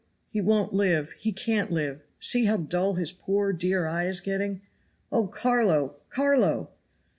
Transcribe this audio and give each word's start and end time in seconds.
he 0.31 0.41
won't 0.41 0.73
live, 0.73 1.11
he 1.11 1.31
can't 1.31 1.69
live; 1.71 2.01
see 2.19 2.45
how 2.45 2.57
dull 2.57 2.95
his 2.95 3.11
poor, 3.11 3.53
dear 3.53 3.85
eye 3.85 4.07
is 4.07 4.19
getting. 4.19 4.61
Oh, 5.11 5.27
Carlo! 5.27 5.97
Carlo!" 6.09 6.71